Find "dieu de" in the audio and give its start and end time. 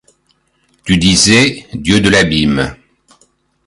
1.75-2.09